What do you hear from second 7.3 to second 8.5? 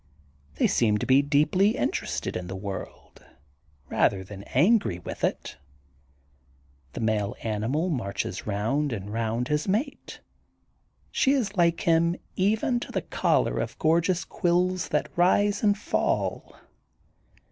animal marches